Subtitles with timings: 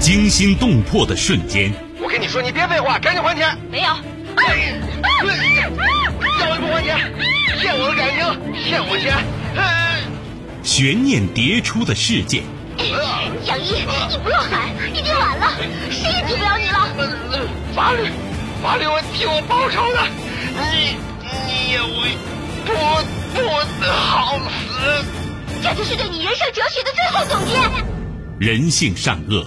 [0.00, 1.70] 惊心动魄的瞬间。
[2.00, 3.54] 我跟你说，你别废话，赶紧还钱。
[3.70, 3.86] 没有。
[3.86, 3.94] 要
[6.56, 6.96] 你不还钱，
[7.60, 8.18] 骗我的感情，
[8.64, 9.14] 骗我钱。
[10.62, 12.42] 悬念迭出的事件。
[13.44, 15.52] 杨一，你不要喊，已经晚了，
[15.90, 16.88] 谁也救不了你了。
[17.76, 18.08] 法律，
[18.62, 20.00] 法律会替我报仇的。
[20.72, 20.96] 你，
[21.46, 22.16] 你也会
[22.64, 22.72] 不
[23.34, 25.04] 不好死。
[25.62, 27.52] 这就是对你人生哲学的最后总结。
[28.38, 29.46] 人性善恶，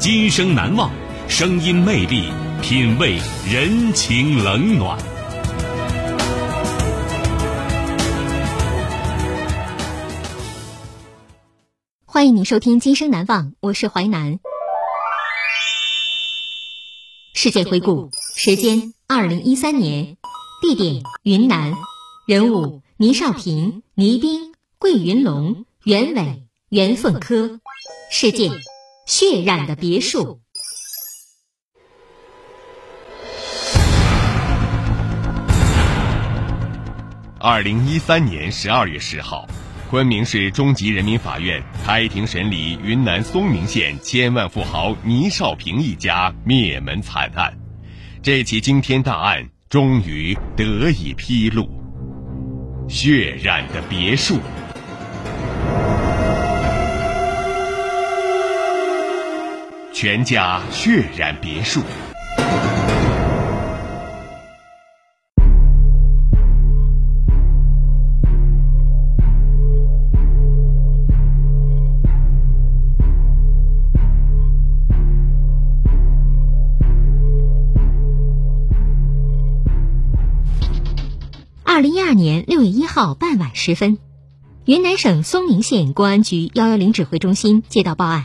[0.00, 0.90] 今生难忘，
[1.28, 4.98] 声音魅力，品味人情冷暖。
[12.06, 14.40] 欢迎你收听《今生难忘》，我是淮南。
[17.34, 20.16] 事件回顾：时间二零一三年，
[20.62, 21.74] 地点云南，
[22.26, 27.60] 人物倪少平、倪斌、桂云龙、袁伟、袁凤科，
[28.10, 28.50] 事件
[29.10, 30.40] 血染的别墅。
[37.40, 39.48] 二零一三年十二月十号。
[39.90, 47.52] 昆明市中级人民法院开庭审理云南嵩明县千万富豪倪少平一家灭门惨案，
[48.22, 51.68] 这起惊天大案终于得以披露。
[52.88, 54.38] 血染的别墅，
[60.02, 61.82] 全家血染别墅。
[81.62, 83.98] 二零一二年六月一号傍晚时分，
[84.64, 88.24] 云南省嵩明县公安局幺幺零指挥中心接到报案，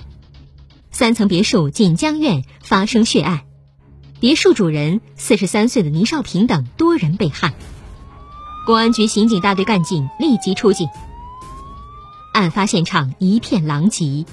[0.98, 3.42] 三层别墅锦江苑发生血案，
[4.22, 7.54] 别墅主人四十三岁的倪少平等多人被害。
[8.66, 10.88] 公安局刑警大队干警立即出警，
[12.32, 14.26] 案发现场一片狼藉，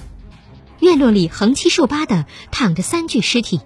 [0.79, 3.59] 院落里横七竖八的躺着三具尸体，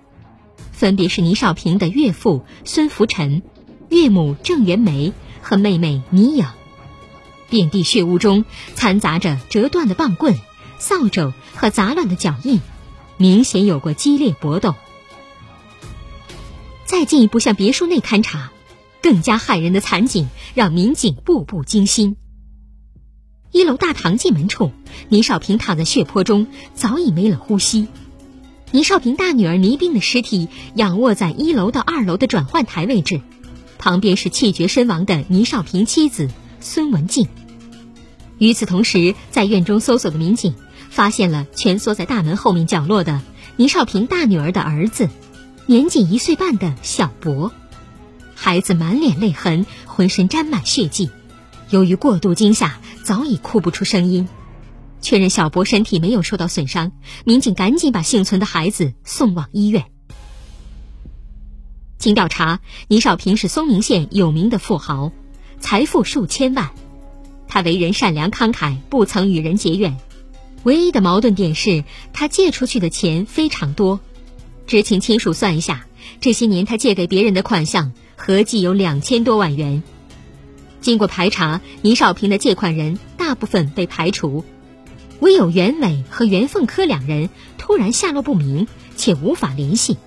[0.71, 3.43] 分别是倪少平的岳父孙福臣、
[3.89, 5.13] 岳母郑元梅。
[5.39, 6.47] 和妹妹倪颖，
[7.47, 8.43] 遍地血污中
[8.75, 10.35] 掺杂着折断的棒棍、
[10.79, 12.59] 扫帚和杂乱的脚印，
[13.17, 14.75] 明显有过激烈搏斗。
[16.85, 18.51] 再进一步向别墅内勘查，
[19.01, 22.15] 更加骇人的惨景让民警步步惊心。
[23.51, 24.71] 一楼大堂进门处，
[25.09, 27.87] 倪少平躺在血泊中，早已没了呼吸。
[28.71, 33.21] 倪少平大女儿倪冰的尸体仰卧在一楼到二楼的转换台位置。
[33.77, 36.29] 旁边是气绝身亡的倪少平妻子
[36.59, 37.27] 孙文静。
[38.37, 40.55] 与此同时，在院中搜索的民警
[40.89, 43.21] 发现了蜷缩在大门后面角落的
[43.55, 45.09] 倪少平大女儿的儿子，
[45.65, 47.51] 年仅一岁半的小博。
[48.35, 51.09] 孩子满脸泪痕，浑身沾满血迹，
[51.69, 54.27] 由于过度惊吓，早已哭不出声音。
[55.01, 56.91] 确认小博身体没有受到损伤，
[57.23, 59.85] 民警赶紧把幸存的孩子送往医院。
[61.97, 65.11] 经调查，倪少平是嵩明县有名的富豪，
[65.59, 66.69] 财富数千万。
[67.47, 69.97] 他为人善良慷慨，不曾与人结怨。
[70.63, 73.99] 唯一的矛盾点是他借出去的钱非常多。
[74.65, 75.87] 知情亲属算一下，
[76.19, 79.81] 这些年他借给别人的款项合计有两千多万元。
[80.81, 84.43] 经过排查，倪少平的借款人大部分被排除，
[85.19, 88.67] 唯有袁伟和袁凤科两人突然下落不明，
[88.97, 89.97] 且无法联系。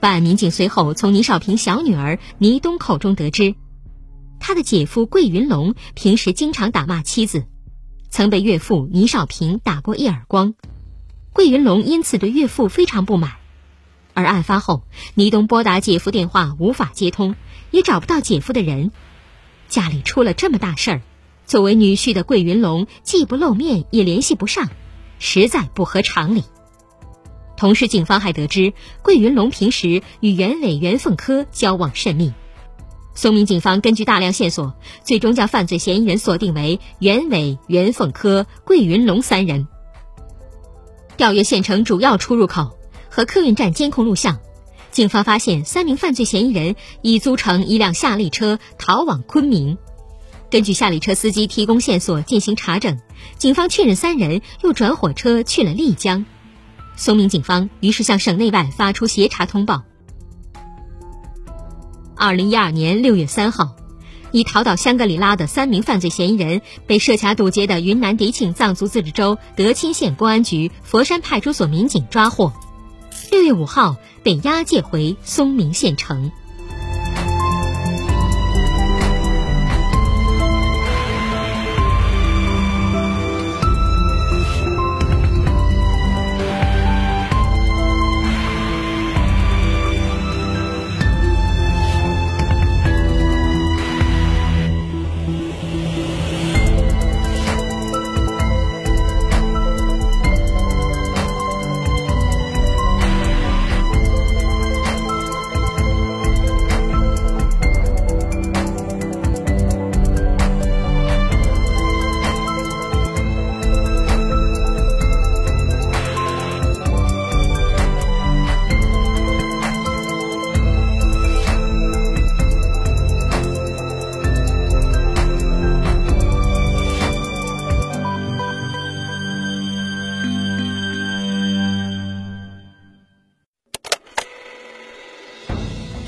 [0.00, 3.54] 办案民警随后从倪少平小女儿倪东口中得知，
[4.40, 7.44] 他的姐夫桂云龙平时经常打骂妻子，
[8.14, 10.54] 曾被岳父倪少平打过一耳光，
[11.32, 13.32] 桂云龙因此对岳父非常不满。
[14.12, 14.84] 而案发后，
[15.14, 17.34] 倪东拨打姐夫电话无法接通，
[17.72, 18.92] 也找不到姐夫的人，
[19.68, 21.02] 家里出了这么大事儿，
[21.44, 24.70] 作为女婿的桂云龙既不露面也联系不上，
[25.18, 26.44] 实在不合常理。
[27.56, 32.32] 同时，警方还得知桂云龙平时与袁伟、袁凤科交往甚密。
[33.14, 34.74] 嵩明警方根据大量线索，
[35.04, 39.68] 最终将犯罪嫌疑人锁定为袁伟、袁凤科、桂云龙三人。
[41.16, 42.76] 调阅县城主要出入口
[43.08, 44.40] 和客运站监控录像，
[44.90, 49.78] 警方发现三名犯罪嫌疑人已租乘一辆夏利车逃往昆明。
[50.50, 52.98] 根据夏利车司机提供线索进行查证，
[53.38, 56.26] 警方确认三人又转火车去了丽江。
[56.96, 59.82] 松明警方于是向省内外发出协查通报。
[62.16, 63.74] 二零一二年六月三号。
[64.32, 72.52] 已逃到香格里拉的三名犯罪嫌疑人被设卡堵截的云南迪庆藏族自治州德钦县公安局佛山派出所民警抓获，
[73.30, 73.94] 六月五号
[74.24, 76.32] 被押解回松明县城。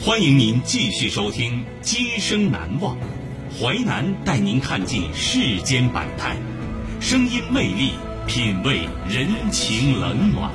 [0.07, 2.97] 欢迎您继续收听《今生难忘》，
[3.59, 6.37] 淮南带您看尽世间百态，
[7.01, 7.95] 声音魅力，
[8.25, 10.49] 品味人情冷暖。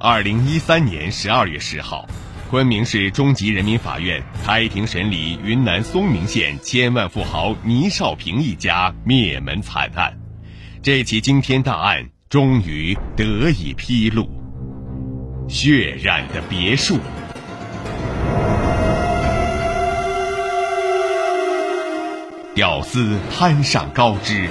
[0.00, 2.08] 二零一三年十二月十号。
[2.52, 10.12] 昆明市中级人民法院开庭审理云南嵩明县千万富豪倪少平一家灭门惨案，
[10.82, 14.28] 这起惊天大案终于得以披露。
[15.48, 16.98] 血染的别墅，
[22.54, 24.46] 屌丝攀上高枝。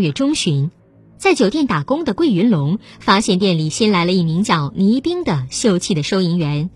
[0.00, 0.70] 月中旬，
[1.16, 6.70] 在酒店打工的桂云龙发现店里新来了一名叫倪冰的秀气的收银员。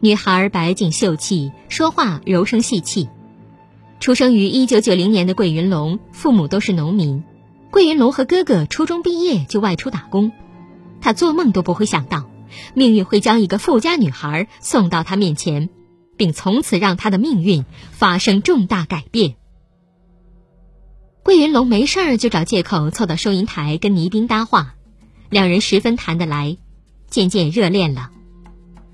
[0.00, 3.08] 女孩白净秀气，说话柔声细气。
[4.00, 7.24] 出生于一九九零年的桂云龙，父母都是农民。
[7.70, 10.30] 桂云龙和哥哥初中毕业就外出打工，
[11.00, 12.30] 他做梦都不会想到，
[12.74, 15.68] 命运会将一个富家女孩送到他面前，
[16.16, 19.34] 并从此让他的命运发生重大改变。
[21.22, 24.74] 桂云龙没事儿就找借口凑到收银台跟倪斌搭话，
[25.28, 26.56] 两人十分谈得来，
[27.10, 28.10] 渐渐热恋了。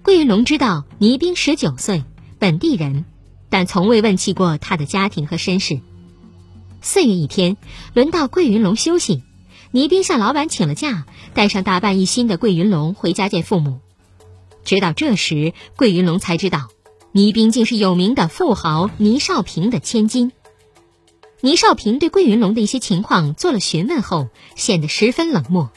[0.03, 2.03] 桂云龙知道倪斌十九岁，
[2.39, 3.05] 本地人，
[3.51, 5.81] 但从未问起过他的家庭和身世。
[6.83, 7.57] 四月一天，
[7.95, 9.23] 轮到桂云龙休息，
[9.71, 13.79] 倪斌向老板请了假，带上大半一新的桂云龙回家见父母。
[14.65, 16.69] 直到这时，桂云龙才知道，
[17.13, 20.33] 倪斌竟是有名的富豪倪少平的千金。
[21.45, 25.71] 倪少平对桂云龙的一些情况做了询问后，显得十分冷漠。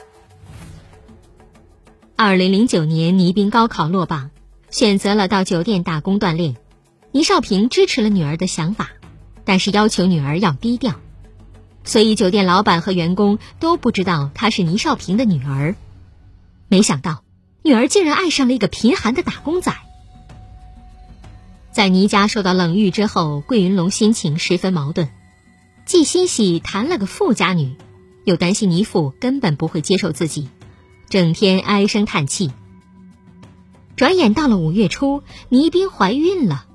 [2.15, 4.31] 二零零九年，倪斌高考落榜，
[4.69, 6.55] 选择了到酒店打工锻炼。
[7.11, 8.91] 倪少平支持了女儿的想法，
[9.43, 10.95] 但是要求女儿要低调，
[11.83, 15.75] 所以酒店老板和员工都不知道她是倪少平的女儿。
[16.69, 17.25] 没想到，
[17.61, 19.75] 女儿竟然爱上了一个贫寒的打工仔。
[21.73, 25.09] 在倪家受到冷遇之后，桂云龙心情十分矛盾。
[25.87, 27.77] 既欣喜谈了个富家女，
[28.25, 30.49] 又担心倪父根本不会接受自己，
[31.07, 32.51] 整天唉声叹气。
[33.95, 36.65] 转眼到了五月初，倪斌怀孕了，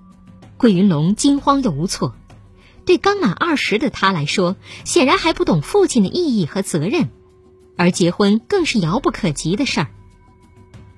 [0.56, 2.14] 桂云龙惊慌又无措。
[2.86, 7.10] 对刚满二十的他来说，显然还不懂父亲的意义和责任，
[7.76, 9.88] 而结婚更是遥不可及的事儿。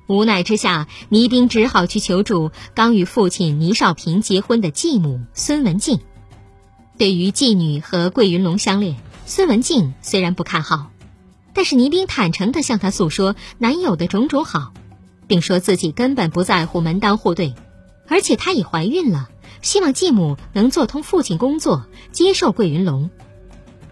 [0.06, 5.98] 无奈之下，倪斌只好去求助刚与父亲倪少平结婚的继母孙文静。
[6.96, 8.96] 对于继女和桂云龙相恋，
[9.26, 10.92] 孙文静虽然不看好，
[11.52, 14.72] 但是倪斌坦诚地向她诉说男友的种种好，
[15.26, 17.54] 并说自己根本不在乎门当户对，
[18.06, 19.28] 而且她已怀孕了，
[19.60, 23.10] 希望继母能做通父亲工作，接受桂云龙。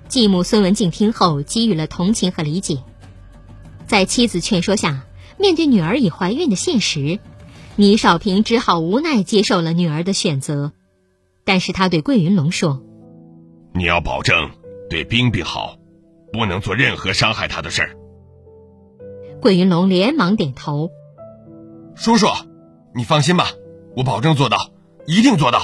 [0.06, 2.84] 继母孙文静听后给予了同情和理解，
[3.88, 5.02] 在妻子劝说下，
[5.38, 7.18] 面对女儿已怀孕的现实，
[7.74, 10.70] 倪少平只好无奈接受了女儿的选择。
[11.44, 12.84] 但是他对桂云龙说
[13.74, 14.50] ：“你要保证
[14.90, 15.76] 对冰冰好，
[16.32, 17.96] 不能做任何伤害她的事儿。”
[19.40, 20.90] 桂云龙连忙点头
[21.96, 22.26] ：“叔叔，
[22.94, 23.48] 你放心吧，
[23.96, 24.70] 我保证做到，
[25.06, 25.60] 一定做到。”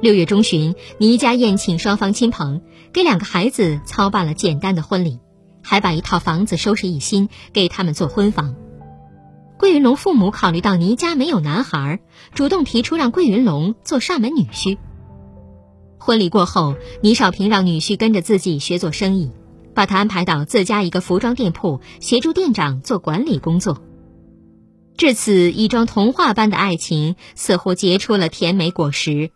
[0.00, 5.20] 六月中旬，倪家宴请双方亲朋，给两个孩子操办了简单的婚礼，
[5.62, 8.54] 还把一套房子收拾一新，给他们做婚房。
[9.58, 12.00] 桂云龙父母考虑到倪家没有男孩，
[12.34, 14.78] 主动提出让桂云龙做上门女婿。
[15.98, 19.30] 婚礼过后，倪少平让女婿跟着自己学做生意，
[19.74, 23.82] 把他安排到自家一个服装店铺，协助店长做管理工作。
[24.96, 29.30] 至此，一桩童话般的爱情似乎结出了甜美果实。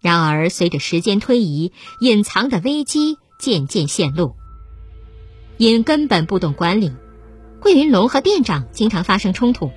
[0.00, 4.36] 然而，随着时间推移，隐藏的危机渐渐显露。
[5.56, 6.92] 因根本不懂管理。
[7.60, 9.70] 桂云龙和店长经常发生冲突，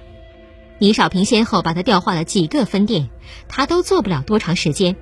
[0.77, 3.09] 倪少平先后把他调换了几个分店，
[3.47, 4.95] 他都做不了多长时间。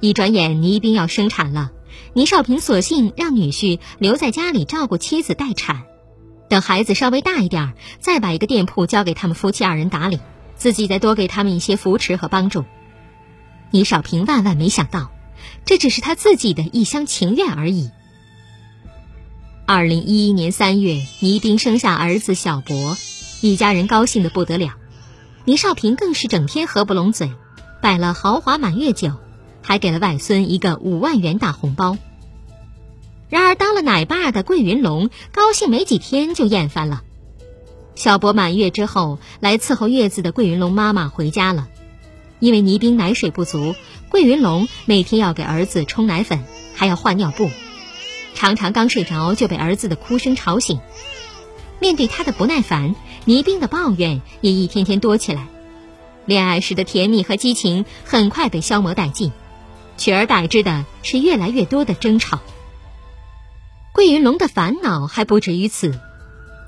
[0.00, 1.72] 一转眼，倪兵要生产了，
[2.12, 5.84] 倪少平索性让女婿留在家里照顾妻子待产，
[6.48, 10.20] 等孩子稍微大一点，再把一个店铺交给他们夫妻二人打理，
[10.56, 12.64] 自己再多给他们一些扶持和帮助。
[13.70, 15.10] 倪少平万万没想到，
[15.64, 17.90] 这只是他自己的一厢情愿而已。
[19.66, 22.96] 二零一一年三月，倪兵生下儿子小博，
[23.40, 24.74] 一家人高兴的不得了。
[25.46, 27.32] 倪少平更是整天合不拢嘴，
[27.80, 29.12] 摆了豪华满月酒，
[29.64, 31.96] 还给了外孙一个五万元大红包。
[33.28, 37.02] 然而，当了奶爸的桂云龙高兴没几天就厌烦了。
[37.96, 41.68] 小博满月之后，来伺候月子的桂云龙妈妈回家了，
[42.38, 43.74] 因为倪冰奶水不足，
[44.10, 46.44] 桂云龙每天要给儿子冲奶粉，
[46.74, 47.48] 还要换尿布。
[48.34, 50.80] 常常刚睡着就被儿子的哭声吵醒，
[51.80, 52.94] 面对他的不耐烦，
[53.24, 55.46] 倪冰的抱怨也一天天多起来。
[56.26, 59.32] 恋爱时的甜蜜和激情很快被消磨殆尽，
[59.96, 62.40] 取而代之的是越来越多的争吵。
[63.92, 65.98] 桂云龙的烦恼还不止于此，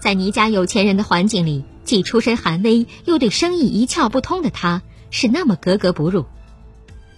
[0.00, 6.24] 在倪家有钱人的环境里，既出身寒微又对生意一窍不通的他，是那么格格不入。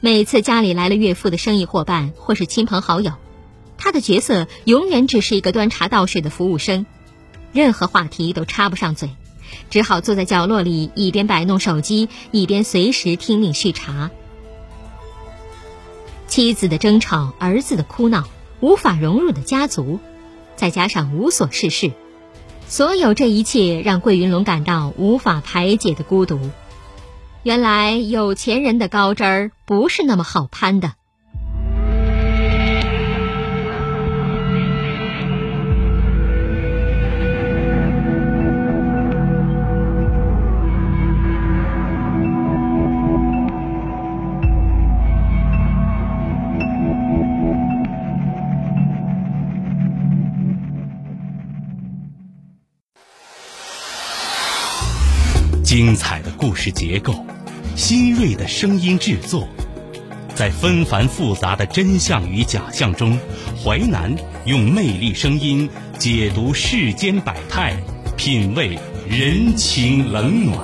[0.01, 3.13] 每次家里来了岳父的生意伙伴或是亲朋好友。
[3.77, 6.87] 他的角色永远只是一个端茶倒水的服务生，
[7.53, 9.11] 任何话题都插不上嘴，
[9.71, 14.11] 只好坐在角落里，一边摆弄手机，一边随时听命续茶。
[16.29, 18.29] 妻子的争吵，儿子的哭闹，
[18.61, 19.99] 无法融入的家族，
[20.57, 21.91] 再加上无所事事，
[22.69, 26.39] 所有这一切让桂云龙感到无法排解的孤独。
[27.43, 30.93] 原来有钱人的高枝儿不是那么好攀的。
[56.59, 57.25] 事结构，
[57.77, 59.47] 新锐的声音制作，
[60.35, 63.17] 在纷繁复杂的真相与假象中，
[63.65, 64.13] 淮南
[64.45, 67.77] 用魅力声音解读世间百态，
[68.17, 68.77] 品味
[69.09, 70.59] 人情冷暖。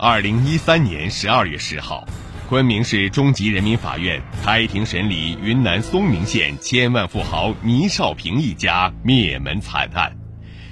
[0.00, 2.04] 二零一三年十二月十号，
[2.48, 10.10] 昆明市中级人民法院开庭审理云南嵩明县千万富豪倪少平一家灭门惨案。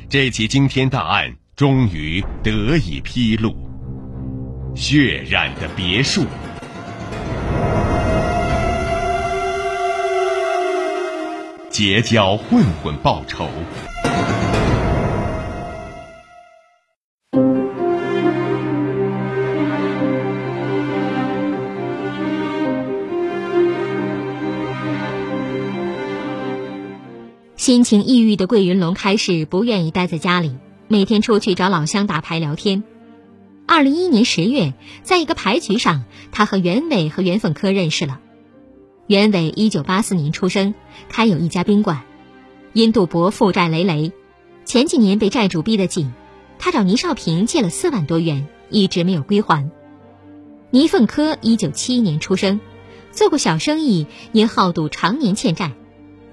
[0.09, 3.55] 这起惊天大案终于得以披露。
[4.75, 6.25] 血染的别墅，
[11.69, 13.51] 结交混混报仇。
[27.77, 30.57] 心情抑郁的桂云龙开始不愿意待在家里，
[30.89, 32.83] 每天出去找老乡打牌聊天。
[33.67, 38.19] 二零一一年十月，在一个牌局上，他和袁伟和袁凤科认识了。
[39.09, 40.73] 袁伟一九八四年出生，
[41.11, 42.01] 开有一家宾馆，
[42.73, 44.11] 因赌博负债累累，
[44.65, 46.15] 前几年被债主逼得紧，
[46.59, 49.71] 他找倪少平借了四万多元，一直没有归还。
[50.71, 52.59] 倪凤科一九七一年出生，
[53.11, 55.73] 做过小生意，因好赌常年欠债。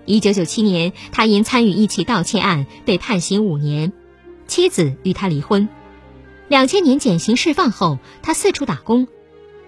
[0.05, 3.93] 一九九七年，他因参与一起盗窃案被判刑五年，
[4.47, 5.69] 妻子与他离婚。
[6.49, 9.07] 两千年减刑释放后，他四处打工。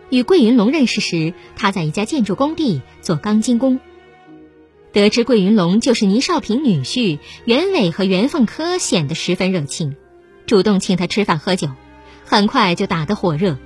[0.10, 3.80] 与桂云龙认识时，他在一家建筑工地做钢筋工。
[4.92, 9.96] 得知桂云龙就是倪少平女婿，袁伟和袁凤科显得十分热情，
[10.46, 11.70] 主动请他吃饭喝酒，
[12.24, 13.58] 很快就打得火热。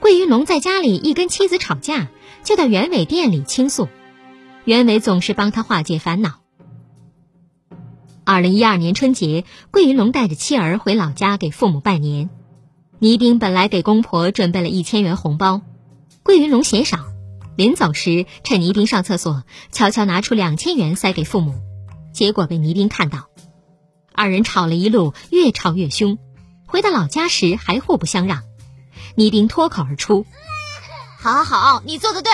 [0.00, 2.08] 桂云龙在家里一跟妻子吵架，
[2.42, 3.88] 就到袁伟店里倾诉。
[4.68, 6.40] 袁伟总是帮他化解烦恼。
[8.26, 12.28] 二零一二年春节，桂云龙带着妻儿回老家给父母拜年。
[12.98, 15.62] 倪兵本来给公婆准备了一千元红包，
[16.22, 16.98] 桂云龙嫌少，
[17.56, 21.54] 临走时趁倪兵上厕所，悄悄拿出两千元塞给父母，
[22.12, 23.28] 结果被倪兵看到，
[24.12, 26.18] 二人吵了一路，越吵越凶。
[26.66, 28.42] 回到老家时还互不相让，
[29.14, 30.26] 倪兵脱口而出
[31.18, 32.30] ：“好，好，好，你做的对，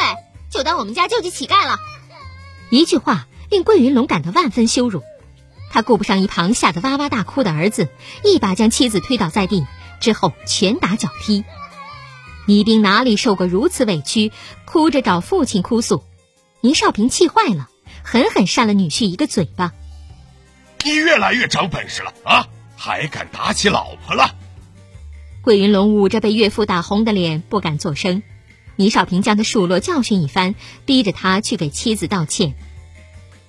[0.50, 1.78] 就当我们家救济乞丐了。”
[2.70, 5.02] 一句话令桂云龙感到万分羞辱，
[5.70, 7.88] 他顾不上一旁吓得哇哇大哭的儿子，
[8.24, 9.66] 一把将妻子推倒在地，
[10.00, 11.44] 之后拳打脚踢。
[12.46, 14.32] 倪兵哪里受过如此委屈，
[14.64, 16.02] 哭着找父亲哭诉。
[16.60, 17.68] 倪少平气坏了，
[18.02, 19.72] 狠狠扇了女婿一个嘴巴
[20.84, 24.34] ：“你越来越长本事了啊，还敢打起老婆了！”
[25.42, 28.22] 桂云龙捂着被岳父打红的脸，不敢作声。
[28.76, 30.54] 倪少平将他数落教训一番，
[30.84, 32.54] 逼着他去给妻子道歉。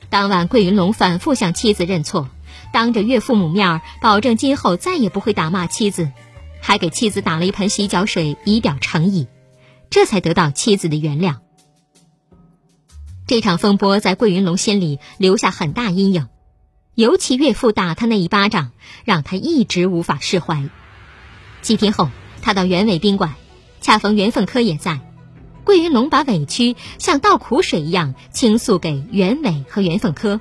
[0.09, 2.29] 当晚，桂云龙反复向妻子认错，
[2.71, 6.11] 当着岳父母面保证今后再也不会打骂妻子，
[6.61, 9.27] 还给妻子打了一盆洗脚水以表诚意，
[9.89, 11.37] 这才得到妻子的原谅。
[13.27, 16.27] 这场风波在桂云龙心里留下很大阴影，
[16.93, 18.71] 尤其岳父打他那一巴掌，
[19.03, 20.69] 让他一直无法释怀。
[21.63, 22.11] 几天后，
[22.43, 23.33] 他到原委宾馆，
[23.81, 24.99] 恰逢袁凤科也在。
[25.65, 30.39] 桂云龙把委屈像倒苦水一样倾诉给袁伟和袁凤科，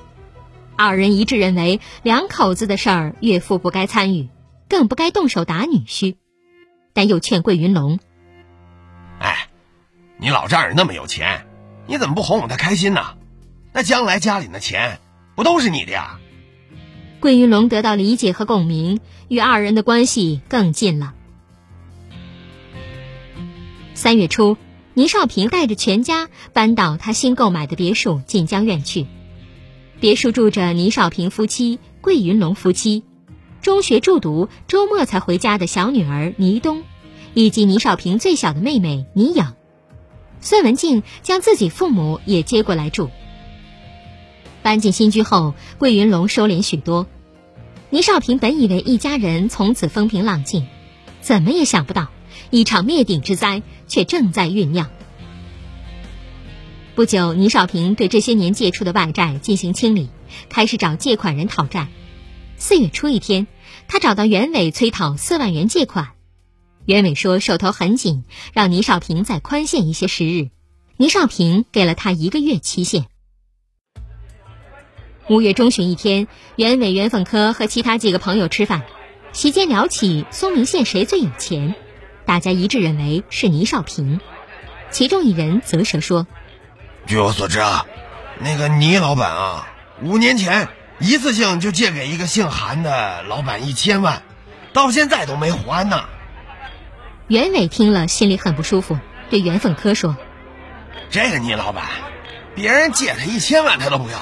[0.76, 4.28] 二人一致认为两口子的事儿岳父不该参与，
[4.68, 6.16] 更不该动手打女婿，
[6.92, 7.98] 但又劝桂云龙
[9.18, 9.48] ：“哎，
[10.18, 11.46] 你老丈人那么有钱，
[11.86, 13.16] 你怎么不哄哄他开心呢？
[13.72, 15.00] 那将来家里的钱
[15.34, 16.20] 不都是你的呀？”
[17.18, 21.14] 桂云龙得到理解和共鸣，与二人的关系更近了。
[23.94, 24.58] 三月初。
[24.94, 29.06] 倪少平带着全家搬到他新购买的别墅锦江苑去。
[30.00, 33.02] 别墅住着倪少平夫妻、桂云龙夫妻、
[33.60, 36.82] 中学住读、周末才回家的小女儿倪冬，
[37.32, 39.52] 以及倪少平最小的妹妹倪颖。
[40.40, 43.10] 孙文静将自己父母也接过来住。
[44.62, 47.06] 搬进新居后，桂云龙收敛许多。
[47.90, 50.66] 倪少平本以为一家人从此风平浪静，
[51.20, 52.08] 怎么也想不到。
[52.50, 54.90] 一场灭顶之灾却正在酝酿。
[56.94, 60.10] 不久，倪少平对这些年借出的外债进行清理，
[60.48, 61.88] 开始找借款人讨债。
[62.56, 63.48] 四月初一天，
[63.88, 66.10] 他找到袁伟催讨四万元借款。
[66.84, 70.50] 袁伟说手头很紧，让倪少平再宽限一些时日。
[70.96, 73.06] 倪少平给了他一个月期限。
[75.28, 78.84] 五月中旬一天，袁伟、袁凤科和其他几个朋友吃饭，
[79.32, 81.74] 席间聊起松明县谁最有钱。
[82.26, 84.20] 大家一致认为是倪少平，
[84.90, 86.26] 其中一人啧舌说
[87.06, 87.84] ：“据我所知啊，
[88.40, 89.68] 那个倪老板啊，
[90.02, 94.22] 五年前一次性就借给一个姓韩的老板一千万，
[94.72, 96.04] 到现在都没还呢。”
[97.28, 100.16] 袁伟听了心里很不舒服，对袁凤科说
[101.10, 101.84] ：“这个倪老板，
[102.54, 104.18] 别人借他一千万他都不要，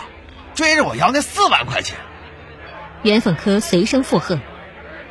[0.54, 1.96] 追着我要那四万块钱。”
[3.02, 4.40] 袁凤科随声附和：“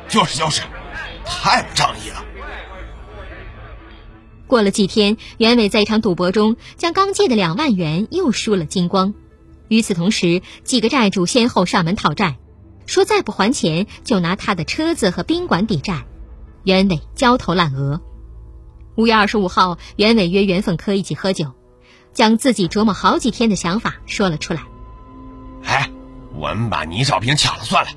[0.08, 0.62] 就是就是，
[1.24, 2.24] 太不仗义了。”
[4.52, 9.14] 过了几天，袁伟在一场赌博中将刚借的两万元又输了精光。
[9.68, 12.36] 与此同时，几个债主先后上门讨债，
[12.84, 16.04] 说再不还钱就拿他的车子和宾馆抵债。
[16.64, 18.02] 袁伟焦头烂额。
[18.94, 21.52] 五月二十五号，袁伟约袁凤科一起喝酒，
[22.12, 24.64] 将自己琢磨好几天的想法说了出来。
[25.64, 25.90] 哎，
[26.34, 27.90] 我们把倪少平抢了算了，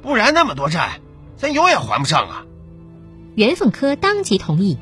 [0.00, 1.00] 不然那么多债，
[1.36, 2.44] 咱永远还不上啊！
[3.34, 4.78] 袁凤科当即同意。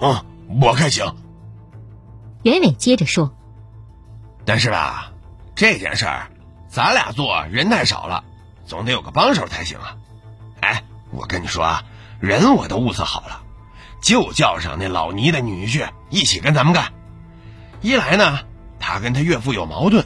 [0.00, 0.24] 嗯，
[0.60, 1.14] 我看行。
[2.44, 3.34] 袁伟接着说
[4.46, 5.12] ：“但是吧，
[5.56, 6.30] 这件事儿，
[6.68, 8.22] 咱俩做人太少了，
[8.64, 9.96] 总得有个帮手才行啊。
[10.60, 11.84] 哎，我跟你说啊，
[12.20, 13.42] 人我都物色好了，
[14.00, 16.92] 就叫上那老倪的女婿一起跟咱们干。
[17.80, 18.38] 一来呢，
[18.78, 20.04] 他跟他岳父有矛盾；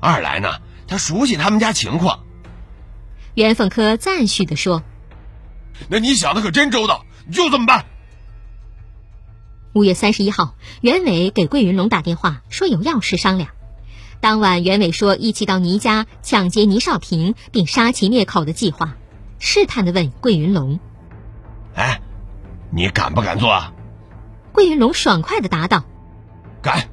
[0.00, 2.20] 二来呢，他熟悉他们家情况。”
[3.34, 4.82] 袁凤科赞许的说
[5.88, 7.84] ：“那你想的可真周到，就这么办。”
[9.76, 13.50] 五月三十一号，袁伟给桂云龙打电话，说有要事商量。
[14.22, 18.96] 当晚，袁伟说一起到倪家抢劫倪少平并杀其灭口的计划，
[19.38, 20.80] 试探的问桂云龙
[21.76, 22.00] ：“哎，
[22.70, 23.74] 你敢不敢做？”啊
[24.50, 25.84] 桂云龙爽快的答道
[26.62, 26.88] ：“敢。”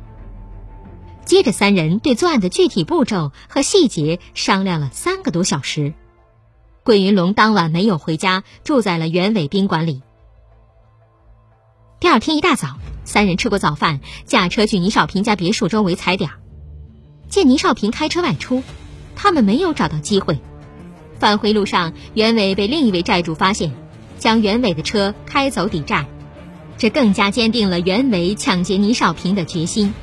[1.24, 5.94] 接着，三人对作案的具体步骤和细节商量了三个多小时。
[6.84, 10.02] 桂云龙当晚没有回家，住在了袁伟宾馆里。
[12.04, 16.32] 第二天一大早，三人吃过早饭，驾车去倪少平家别墅周围踩点。
[17.30, 18.62] 见倪少平开车外出，
[19.16, 20.38] 他们没有找到机会。
[21.18, 23.74] 返回路上，袁伟被另一位债主发现，
[24.20, 26.06] 将袁伟的车开走抵债，
[26.78, 29.94] 这更加坚定了袁伟抢劫倪少平的决心。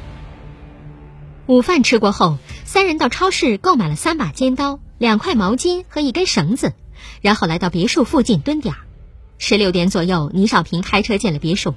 [1.45, 6.73] 午饭吃过后，三人到超市购买了三把尖刀、两块毛巾和一根绳子，
[7.21, 8.75] 然后来到别墅附近蹲点。
[9.37, 11.75] 十六点左右，倪少平开车进了别墅。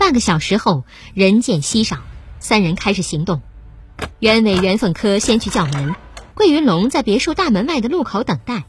[0.00, 1.98] 半个小时后，人见稀少，
[2.38, 3.42] 三人开始行动。
[4.18, 5.94] 袁伟、袁凤科先去叫门，
[6.32, 8.64] 桂云龙在别墅大门外的路口等待。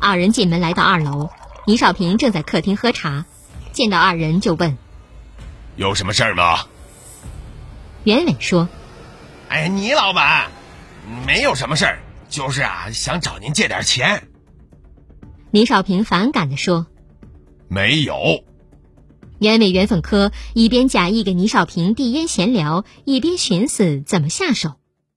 [0.00, 1.30] 二人进门来到二楼，
[1.64, 3.24] 倪少平正在客厅喝茶，
[3.70, 4.76] 见到二人就问
[5.76, 6.66] ：“有什么事儿吗？”
[8.02, 8.68] 袁伟说
[9.48, 10.50] ：“哎，倪老板，
[11.24, 14.26] 没有什么事儿，就是啊，想找您借点钱。”
[15.52, 16.88] 倪少平反感地说
[17.70, 18.42] ：“没有。”
[19.44, 24.76] 袁伟、袁凤科一边假意给倪少平递烟闲聊，一边寻思怎么下手。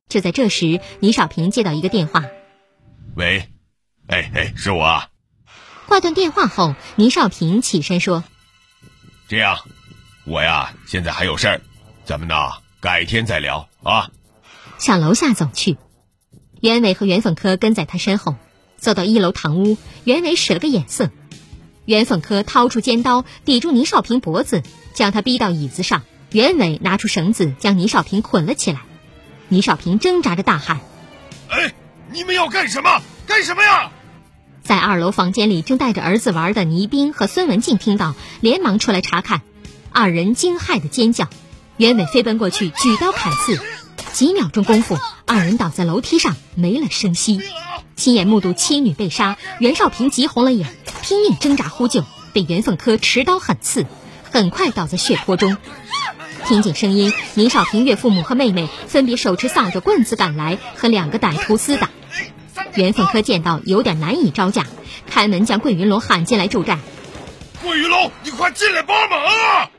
[0.10, 2.26] 就在这时，倪少平接到一个电话
[3.16, 3.48] ：“喂，
[4.08, 5.04] 哎哎，是我。”
[5.88, 8.26] 挂断电话后，倪少平起身说
[9.30, 9.60] ：“这样，
[10.26, 11.62] 我呀，现在还有事儿，
[12.04, 12.36] 咱们呢？”
[12.82, 14.12] 改天再聊啊！
[14.78, 15.78] 向楼下走去，
[16.60, 18.36] 袁伟和袁凤科跟在他身后，
[18.76, 19.78] 走到一楼堂屋。
[20.04, 21.12] 袁伟使了个眼色，
[21.88, 24.62] 袁凤科掏出尖刀抵住倪少平脖子，
[24.94, 26.04] 将他逼到椅子上。
[26.34, 28.82] 袁伟拿出绳子将倪少平捆了起来。
[29.48, 30.82] 倪少平挣扎着大喊
[31.48, 31.74] ：“哎，
[32.12, 33.02] 你们要干什么？
[33.26, 33.90] 干什么呀？”
[34.64, 39.42] 在二楼房间里正带着儿子玩的倪斌和孙文静听到，连忙出来查看，
[39.94, 41.30] 二人惊骇的尖叫。
[41.78, 43.58] 袁伟飞奔过去，举刀砍刺，
[44.12, 47.40] 几秒钟功夫，二人倒在楼梯上，没了声息。
[47.96, 50.68] 亲眼目睹妻女被杀，袁少平急红了眼，
[51.08, 53.86] 拼命挣扎呼救，被袁凤科持刀狠刺，
[54.30, 55.56] 很快倒在血泊中。
[56.46, 61.90] 听见声音，倪少平岳父母和妹妹分别手持扫帚、棍子赶来，和两个歹徒厮打。
[62.76, 64.66] 袁凤科见到有点难以招架，
[65.10, 66.82] 开门将桂云龙喊进来助战。
[67.64, 69.72] 桂云龙，你快进来帮忙啊！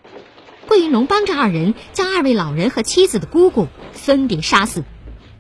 [0.67, 4.83] 桂云龙帮着二人将二位老人和妻子的姑姑分别杀死。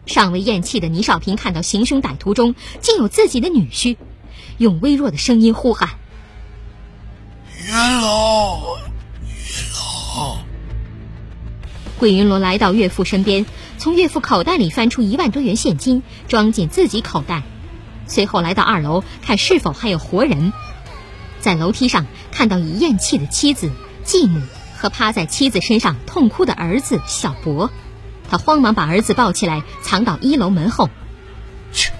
[0.04, 3.96] 尚未咽气的倪少平看到行凶歹徒中竟有自己的女婿，
[4.58, 5.90] 用微弱的声音呼喊
[7.66, 8.78] ：“云龙，
[9.22, 9.34] 云
[9.72, 10.38] 龙！”
[11.98, 13.46] 桂云龙来到岳父身边，
[13.78, 17.42] 从岳父口袋里翻出一万多元现金，装进自己口袋。
[18.06, 20.52] 随后来到二楼，看是否还有活人。
[21.40, 23.70] 在楼梯上看到已咽气的妻子、
[24.04, 24.42] 继母。
[24.80, 27.68] 和趴在妻子身上痛哭的儿子小博，
[28.30, 30.88] 他慌忙把儿子抱起来，藏到一楼门后。
[31.72, 31.90] 去，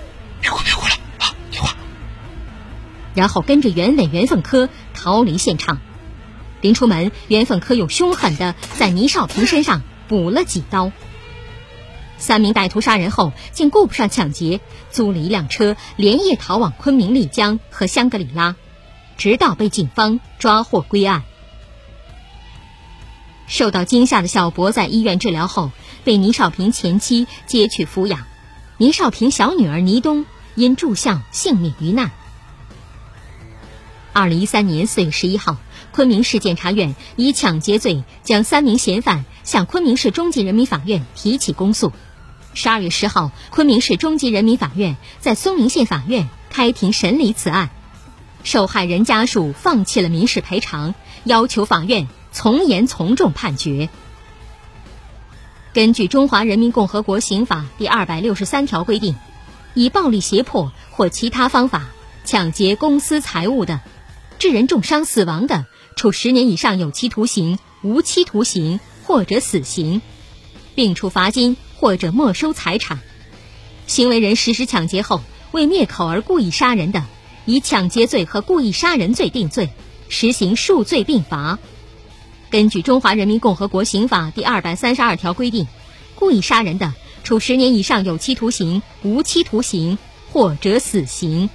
[0.41, 0.78] 别哭，别哭。
[3.19, 5.81] 然后跟着袁伟、袁凤科逃离现场。
[6.61, 10.93] 临出门，袁凤科又凶狠的在倪少平身上补了几刀。
[12.17, 14.61] 三名歹徒杀人后，竟顾不上抢劫，
[14.93, 18.55] 租了一辆车，连夜逃往昆明、丽江和香格里拉，
[19.17, 21.25] 直到被警方抓获归案。
[23.49, 25.73] 受到惊吓的小博在医院治疗后，
[26.05, 28.27] 被倪少平前妻接去抚养。
[28.77, 32.13] 倪少平小女儿倪冬因住校性命于难。
[34.19, 35.59] 二零一三年四月十一号，
[35.93, 41.93] 昆明市检察院以抢劫罪将三名嫌犯向昆明市中级人民法院提起公诉。
[42.53, 47.71] 十二月十号，昆明市中级人民法院在松明县法院开庭审理此案。
[48.43, 52.09] 受害人家属放弃了民事赔偿，要求法院。
[52.33, 53.89] 从严从重判决。
[55.73, 59.15] 根据《中华人民共和国刑法》第二百六十三条规定，
[59.75, 61.87] 以暴力胁迫或其他方法
[62.25, 63.81] 抢劫公私财物的，
[64.39, 70.01] 致人重伤死亡的，处十年以上有期徒刑、无期徒刑或者死刑，
[70.77, 73.01] 并处罚金或者没收财产。
[73.89, 77.05] 行为人实施抢劫后为灭口而故意杀人的，
[77.47, 79.71] 以抢劫罪和故意杀人罪定罪，
[80.09, 81.59] 实行数罪并罚。
[82.49, 85.67] 根据《中华人民共和国刑法》第二百三十二条规定，
[86.15, 89.99] 故意杀人的，处十年以上有期徒刑、无期徒刑
[90.31, 91.51] 或者死刑。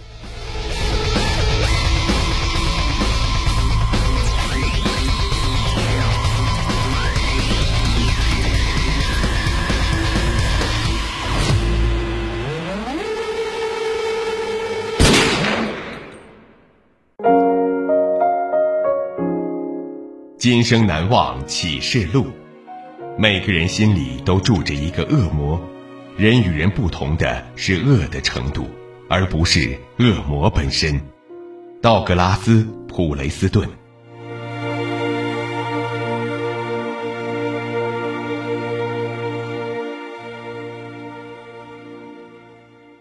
[20.44, 22.28] 今生难忘启示录。
[23.18, 25.58] 每个人心里都住着一个恶魔，
[26.18, 28.68] 人与人不同的是恶的程度，
[29.10, 31.00] 而不是恶魔本身。
[31.82, 33.70] 道格拉斯·普雷斯顿。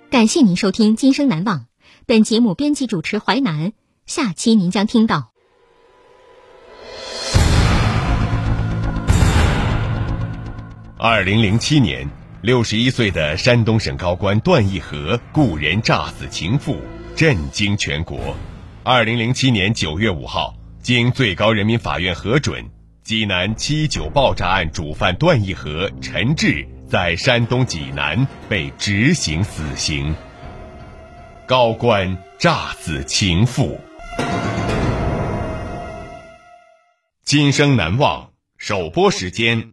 [0.08, 1.58] 感谢您收听《今生难忘》，
[2.06, 3.72] 本节目编辑主持淮南。
[4.06, 5.31] 下期您将听到。
[11.04, 12.08] 二零零七年，
[12.42, 16.76] 六十一岁的山东省高官段义和雇人诈死情妇，
[17.16, 18.36] 震惊全国。
[18.84, 22.70] 二零零七年九月五号，经最高人民法院核准，
[23.02, 30.14] 济南七九爆炸案主犯段义和、陈志在山东济南被执行死刑。
[31.46, 33.80] 高官诈死情妇，
[37.24, 38.28] 今生难忘。
[38.56, 39.72] 首播时间。